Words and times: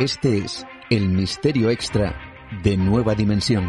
Este 0.00 0.38
es 0.38 0.64
el 0.88 1.10
misterio 1.10 1.68
extra 1.68 2.18
de 2.64 2.78
Nueva 2.78 3.14
Dimensión. 3.14 3.68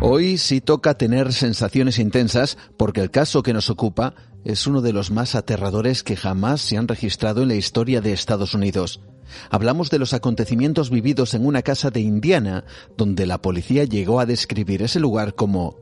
Hoy 0.00 0.36
sí 0.36 0.60
toca 0.60 0.98
tener 0.98 1.32
sensaciones 1.32 2.00
intensas 2.00 2.58
porque 2.76 3.00
el 3.00 3.12
caso 3.12 3.44
que 3.44 3.52
nos 3.52 3.70
ocupa 3.70 4.16
es 4.44 4.66
uno 4.66 4.80
de 4.80 4.92
los 4.92 5.12
más 5.12 5.36
aterradores 5.36 6.02
que 6.02 6.16
jamás 6.16 6.60
se 6.60 6.76
han 6.76 6.88
registrado 6.88 7.42
en 7.42 7.48
la 7.48 7.54
historia 7.54 8.00
de 8.00 8.12
Estados 8.12 8.52
Unidos. 8.52 9.00
Hablamos 9.48 9.90
de 9.90 10.00
los 10.00 10.12
acontecimientos 10.12 10.90
vividos 10.90 11.32
en 11.34 11.46
una 11.46 11.62
casa 11.62 11.92
de 11.92 12.00
Indiana, 12.00 12.64
donde 12.96 13.26
la 13.26 13.40
policía 13.40 13.84
llegó 13.84 14.18
a 14.18 14.26
describir 14.26 14.82
ese 14.82 14.98
lugar 14.98 15.36
como 15.36 15.76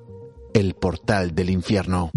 el 0.53 0.75
portal 0.75 1.35
del 1.35 1.49
infierno. 1.49 2.11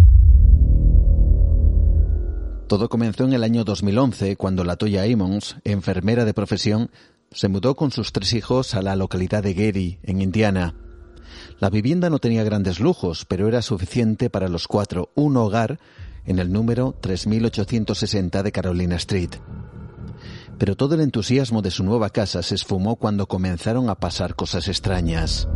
Todo 2.67 2.89
comenzó 2.89 3.23
en 3.23 3.31
el 3.31 3.45
año 3.45 3.63
2011, 3.63 4.35
cuando 4.35 4.65
la 4.65 4.75
Toya 4.75 5.03
Ammons, 5.03 5.55
enfermera 5.63 6.25
de 6.25 6.33
profesión, 6.33 6.91
se 7.31 7.47
mudó 7.47 7.77
con 7.77 7.91
sus 7.91 8.11
tres 8.11 8.33
hijos 8.33 8.75
a 8.75 8.81
la 8.81 8.97
localidad 8.97 9.41
de 9.41 9.53
Gary, 9.53 9.99
en 10.03 10.21
Indiana. 10.21 10.75
La 11.59 11.69
vivienda 11.69 12.09
no 12.09 12.19
tenía 12.19 12.43
grandes 12.43 12.81
lujos, 12.81 13.23
pero 13.23 13.47
era 13.47 13.61
suficiente 13.61 14.29
para 14.29 14.49
los 14.49 14.67
cuatro, 14.67 15.11
un 15.15 15.37
hogar 15.37 15.79
en 16.25 16.39
el 16.39 16.51
número 16.51 16.93
3860 16.99 18.43
de 18.43 18.51
Carolina 18.51 18.97
Street. 18.97 19.35
Pero 20.57 20.75
todo 20.75 20.95
el 20.95 21.01
entusiasmo 21.01 21.61
de 21.61 21.71
su 21.71 21.85
nueva 21.85 22.09
casa 22.09 22.43
se 22.43 22.55
esfumó 22.55 22.97
cuando 22.97 23.27
comenzaron 23.27 23.89
a 23.89 23.95
pasar 23.95 24.35
cosas 24.35 24.67
extrañas. 24.67 25.47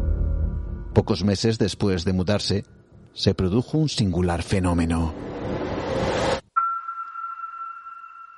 Pocos 0.94 1.26
meses 1.26 1.58
después 1.58 2.06
de 2.06 2.14
mudarse, 2.14 2.64
se 3.14 3.34
produjo 3.34 3.78
un 3.78 3.90
singular 3.90 4.44
fenómeno. 4.44 5.31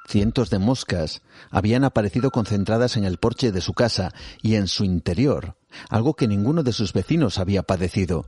Cientos 0.07 0.49
de 0.49 0.59
moscas 0.59 1.21
habían 1.49 1.83
aparecido 1.83 2.29
concentradas 2.29 2.97
en 2.97 3.05
el 3.05 3.17
porche 3.17 3.51
de 3.51 3.61
su 3.61 3.73
casa 3.73 4.13
y 4.41 4.55
en 4.55 4.67
su 4.67 4.83
interior, 4.83 5.55
algo 5.89 6.15
que 6.15 6.27
ninguno 6.27 6.63
de 6.63 6.73
sus 6.73 6.93
vecinos 6.93 7.39
había 7.39 7.63
padecido. 7.63 8.27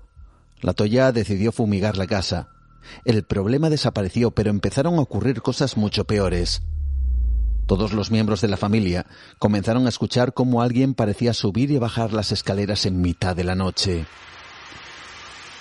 La 0.61 0.73
Toya 0.73 1.11
decidió 1.11 1.51
fumigar 1.51 1.97
la 1.97 2.07
casa. 2.07 2.49
El 3.03 3.23
problema 3.23 3.69
desapareció, 3.69 4.31
pero 4.31 4.49
empezaron 4.49 4.95
a 4.95 5.01
ocurrir 5.01 5.41
cosas 5.41 5.75
mucho 5.75 6.05
peores. 6.05 6.61
Todos 7.67 7.93
los 7.93 8.09
miembros 8.09 8.41
de 8.41 8.47
la 8.47 8.57
familia 8.57 9.07
comenzaron 9.39 9.85
a 9.85 9.89
escuchar 9.89 10.33
cómo 10.33 10.61
alguien 10.61 10.93
parecía 10.93 11.33
subir 11.33 11.71
y 11.71 11.77
bajar 11.77 12.13
las 12.13 12.31
escaleras 12.31 12.85
en 12.85 13.01
mitad 13.01 13.35
de 13.35 13.43
la 13.43 13.55
noche. 13.55 14.05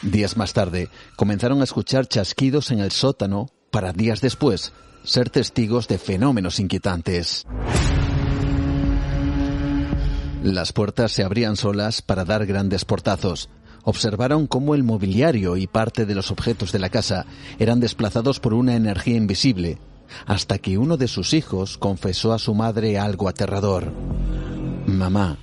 Días 0.03 0.37
más 0.37 0.53
tarde, 0.53 0.91
comenzaron 1.17 1.61
a 1.63 1.65
escuchar 1.65 2.07
chasquidos 2.07 2.71
en 2.71 2.81
el 2.81 2.93
sótano 2.93 3.49
para 3.71 3.93
días 3.93 4.21
después 4.21 4.73
ser 5.05 5.31
testigos 5.31 5.87
de 5.87 5.99
fenómenos 5.99 6.59
inquietantes. 6.59 7.45
Las 10.43 10.73
puertas 10.73 11.13
se 11.13 11.23
abrían 11.23 11.57
solas 11.57 12.03
para 12.03 12.25
dar 12.25 12.45
grandes 12.47 12.85
portazos. 12.85 13.49
Observaron 13.83 14.47
cómo 14.47 14.75
el 14.75 14.83
mobiliario 14.83 15.57
y 15.57 15.67
parte 15.67 16.07
de 16.07 16.15
los 16.15 16.31
objetos 16.31 16.73
de 16.73 16.79
la 16.79 16.89
casa 16.89 17.27
eran 17.59 17.81
desplazados 17.81 18.41
por 18.41 18.55
una 18.55 18.77
energía 18.77 19.17
invisible, 19.17 19.79
hasta 20.27 20.59
que 20.59 20.79
uno 20.79 20.97
de 20.97 21.09
sus 21.09 21.35
hijos 21.35 21.79
confesó 21.79 22.33
a 22.33 22.39
su 22.39 22.55
madre 22.55 22.99
algo 22.99 23.29
aterrador. 23.29 23.93
Mamá, 24.87 25.39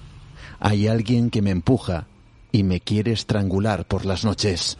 hay 0.59 0.87
alguien 0.87 1.29
que 1.29 1.41
me 1.41 1.51
empuja 1.51 2.07
y 2.51 2.63
me 2.63 2.79
quiere 2.79 3.11
estrangular 3.11 3.85
por 3.85 4.05
las 4.05 4.23
noches. 4.23 4.77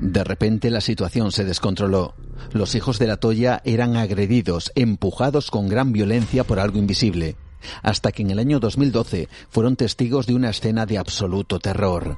De 0.00 0.24
repente 0.24 0.70
la 0.70 0.80
situación 0.80 1.32
se 1.32 1.44
descontroló. 1.44 2.14
Los 2.52 2.74
hijos 2.74 2.98
de 2.98 3.06
la 3.06 3.16
Toya 3.16 3.60
eran 3.64 3.96
agredidos, 3.96 4.72
empujados 4.74 5.50
con 5.50 5.68
gran 5.68 5.92
violencia 5.92 6.44
por 6.44 6.58
algo 6.58 6.78
invisible, 6.78 7.36
hasta 7.82 8.12
que 8.12 8.22
en 8.22 8.30
el 8.30 8.38
año 8.38 8.60
2012 8.60 9.28
fueron 9.48 9.76
testigos 9.76 10.26
de 10.26 10.34
una 10.34 10.50
escena 10.50 10.86
de 10.86 10.98
absoluto 10.98 11.58
terror. 11.58 12.16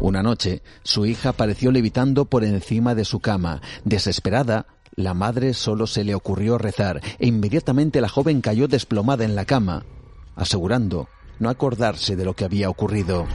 Una 0.00 0.22
noche, 0.22 0.62
su 0.82 1.04
hija 1.04 1.30
apareció 1.30 1.70
levitando 1.72 2.24
por 2.24 2.44
encima 2.44 2.94
de 2.94 3.04
su 3.04 3.20
cama. 3.20 3.60
Desesperada, 3.84 4.66
la 4.96 5.14
madre 5.14 5.54
solo 5.54 5.86
se 5.86 6.04
le 6.04 6.14
ocurrió 6.14 6.58
rezar 6.58 7.00
e 7.18 7.26
inmediatamente 7.26 8.00
la 8.00 8.08
joven 8.08 8.40
cayó 8.40 8.66
desplomada 8.66 9.24
en 9.24 9.34
la 9.34 9.44
cama, 9.44 9.84
asegurando 10.36 11.08
no 11.38 11.48
acordarse 11.48 12.16
de 12.16 12.24
lo 12.24 12.34
que 12.34 12.44
había 12.44 12.70
ocurrido. 12.70 13.26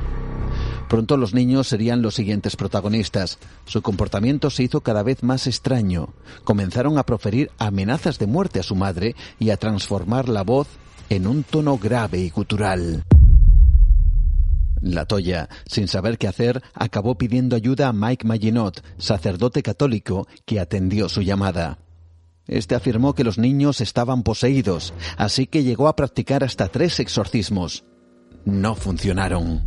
Pronto 0.95 1.17
los 1.17 1.33
niños 1.33 1.67
serían 1.67 2.01
los 2.01 2.15
siguientes 2.15 2.55
protagonistas. 2.55 3.37
Su 3.65 3.81
comportamiento 3.81 4.49
se 4.49 4.63
hizo 4.63 4.79
cada 4.79 5.03
vez 5.03 5.23
más 5.23 5.45
extraño. 5.45 6.13
Comenzaron 6.45 6.97
a 6.97 7.05
proferir 7.05 7.51
amenazas 7.57 8.17
de 8.17 8.27
muerte 8.27 8.61
a 8.61 8.63
su 8.63 8.77
madre 8.77 9.13
y 9.37 9.49
a 9.49 9.57
transformar 9.57 10.29
la 10.29 10.43
voz 10.43 10.69
en 11.09 11.27
un 11.27 11.43
tono 11.43 11.77
grave 11.77 12.19
y 12.19 12.29
gutural. 12.29 13.03
La 14.79 15.05
Toya, 15.05 15.49
sin 15.65 15.89
saber 15.89 16.17
qué 16.17 16.29
hacer, 16.29 16.63
acabó 16.73 17.17
pidiendo 17.17 17.57
ayuda 17.57 17.89
a 17.89 17.93
Mike 17.93 18.25
Maginot, 18.25 18.81
sacerdote 18.97 19.63
católico, 19.63 20.29
que 20.45 20.61
atendió 20.61 21.09
su 21.09 21.23
llamada. 21.23 21.77
Este 22.47 22.73
afirmó 22.73 23.15
que 23.15 23.25
los 23.25 23.37
niños 23.37 23.81
estaban 23.81 24.23
poseídos, 24.23 24.93
así 25.17 25.45
que 25.45 25.63
llegó 25.63 25.89
a 25.89 25.97
practicar 25.97 26.45
hasta 26.45 26.69
tres 26.69 27.01
exorcismos. 27.01 27.83
No 28.45 28.75
funcionaron. 28.75 29.61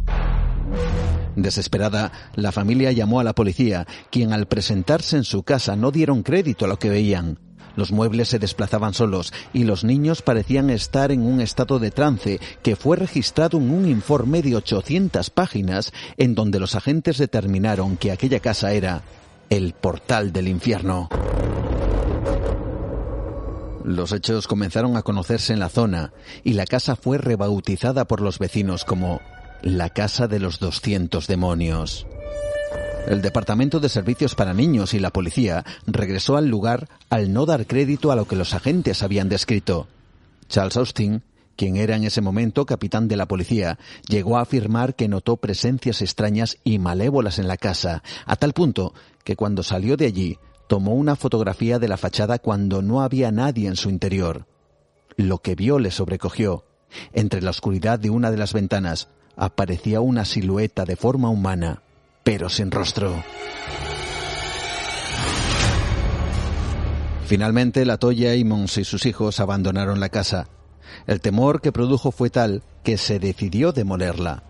Desesperada, 1.42 2.10
la 2.34 2.50
familia 2.50 2.90
llamó 2.90 3.20
a 3.20 3.24
la 3.24 3.34
policía, 3.34 3.86
quien 4.10 4.32
al 4.32 4.46
presentarse 4.46 5.16
en 5.16 5.24
su 5.24 5.44
casa 5.44 5.76
no 5.76 5.92
dieron 5.92 6.24
crédito 6.24 6.64
a 6.64 6.68
lo 6.68 6.78
que 6.78 6.90
veían. 6.90 7.38
Los 7.76 7.92
muebles 7.92 8.28
se 8.28 8.40
desplazaban 8.40 8.92
solos 8.92 9.32
y 9.52 9.62
los 9.62 9.84
niños 9.84 10.20
parecían 10.20 10.68
estar 10.68 11.12
en 11.12 11.22
un 11.22 11.40
estado 11.40 11.78
de 11.78 11.92
trance 11.92 12.40
que 12.64 12.74
fue 12.74 12.96
registrado 12.96 13.58
en 13.58 13.70
un 13.70 13.88
informe 13.88 14.42
de 14.42 14.56
800 14.56 15.30
páginas 15.30 15.92
en 16.16 16.34
donde 16.34 16.58
los 16.58 16.74
agentes 16.74 17.18
determinaron 17.18 17.96
que 17.96 18.10
aquella 18.10 18.40
casa 18.40 18.72
era 18.72 19.02
el 19.48 19.74
portal 19.74 20.32
del 20.32 20.48
infierno. 20.48 21.08
Los 23.84 24.10
hechos 24.10 24.48
comenzaron 24.48 24.96
a 24.96 25.02
conocerse 25.02 25.52
en 25.52 25.60
la 25.60 25.68
zona 25.68 26.12
y 26.42 26.54
la 26.54 26.66
casa 26.66 26.96
fue 26.96 27.16
rebautizada 27.16 28.06
por 28.06 28.20
los 28.20 28.40
vecinos 28.40 28.84
como 28.84 29.20
la 29.62 29.90
Casa 29.90 30.28
de 30.28 30.38
los 30.38 30.58
200 30.60 31.26
Demonios. 31.26 32.06
El 33.06 33.22
Departamento 33.22 33.80
de 33.80 33.88
Servicios 33.88 34.34
para 34.34 34.54
Niños 34.54 34.94
y 34.94 34.98
la 34.98 35.10
policía 35.10 35.64
regresó 35.86 36.36
al 36.36 36.48
lugar 36.48 36.88
al 37.10 37.32
no 37.32 37.46
dar 37.46 37.66
crédito 37.66 38.12
a 38.12 38.16
lo 38.16 38.26
que 38.26 38.36
los 38.36 38.54
agentes 38.54 39.02
habían 39.02 39.28
descrito. 39.28 39.88
Charles 40.48 40.76
Austin, 40.76 41.22
quien 41.56 41.76
era 41.76 41.96
en 41.96 42.04
ese 42.04 42.20
momento 42.20 42.66
capitán 42.66 43.08
de 43.08 43.16
la 43.16 43.26
policía, 43.26 43.78
llegó 44.08 44.38
a 44.38 44.42
afirmar 44.42 44.94
que 44.94 45.08
notó 45.08 45.38
presencias 45.38 46.02
extrañas 46.02 46.58
y 46.64 46.78
malévolas 46.78 47.38
en 47.38 47.48
la 47.48 47.56
casa, 47.56 48.02
a 48.26 48.36
tal 48.36 48.52
punto 48.52 48.92
que 49.24 49.36
cuando 49.36 49.62
salió 49.62 49.96
de 49.96 50.06
allí 50.06 50.38
tomó 50.68 50.94
una 50.94 51.16
fotografía 51.16 51.78
de 51.78 51.88
la 51.88 51.96
fachada 51.96 52.38
cuando 52.38 52.82
no 52.82 53.02
había 53.02 53.32
nadie 53.32 53.68
en 53.68 53.76
su 53.76 53.90
interior. 53.90 54.46
Lo 55.16 55.38
que 55.38 55.54
vio 55.54 55.78
le 55.78 55.90
sobrecogió. 55.90 56.64
Entre 57.12 57.42
la 57.42 57.50
oscuridad 57.50 57.98
de 57.98 58.10
una 58.10 58.30
de 58.30 58.38
las 58.38 58.52
ventanas 58.52 59.08
aparecía 59.38 60.00
una 60.00 60.24
silueta 60.24 60.84
de 60.84 60.96
forma 60.96 61.30
humana, 61.30 61.80
pero 62.24 62.48
sin 62.48 62.72
rostro. 62.72 63.14
Finalmente, 67.24 67.84
la 67.84 67.98
Toya 67.98 68.32
Mons 68.44 68.78
y 68.78 68.84
sus 68.84 69.06
hijos 69.06 69.38
abandonaron 69.38 70.00
la 70.00 70.08
casa. 70.08 70.48
El 71.06 71.20
temor 71.20 71.60
que 71.60 71.72
produjo 71.72 72.10
fue 72.10 72.30
tal 72.30 72.62
que 72.82 72.98
se 72.98 73.20
decidió 73.20 73.72
demolerla. 73.72 74.42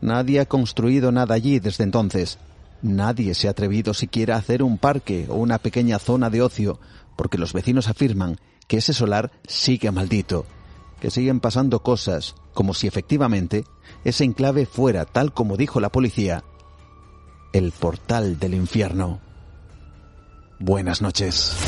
Nadie 0.00 0.40
ha 0.40 0.46
construido 0.46 1.10
nada 1.10 1.34
allí 1.34 1.58
desde 1.58 1.84
entonces. 1.84 2.38
Nadie 2.82 3.34
se 3.34 3.48
ha 3.48 3.52
atrevido 3.52 3.94
siquiera 3.94 4.34
a 4.34 4.38
hacer 4.38 4.62
un 4.62 4.76
parque 4.76 5.26
o 5.30 5.36
una 5.36 5.58
pequeña 5.58 5.98
zona 5.98 6.28
de 6.28 6.42
ocio, 6.42 6.78
porque 7.16 7.38
los 7.38 7.54
vecinos 7.54 7.88
afirman 7.88 8.38
que 8.66 8.78
ese 8.78 8.92
solar 8.92 9.30
sigue 9.46 9.90
maldito 9.90 10.44
que 11.04 11.10
siguen 11.10 11.38
pasando 11.38 11.82
cosas 11.82 12.34
como 12.54 12.72
si 12.72 12.86
efectivamente 12.86 13.66
ese 14.04 14.24
enclave 14.24 14.64
fuera, 14.64 15.04
tal 15.04 15.34
como 15.34 15.58
dijo 15.58 15.78
la 15.78 15.92
policía, 15.92 16.44
el 17.52 17.72
portal 17.72 18.38
del 18.38 18.54
infierno. 18.54 19.20
Buenas 20.58 21.02
noches. 21.02 21.58